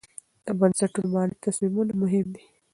[0.45, 2.45] د بنسټونو مالي تصمیمونه مهم دي.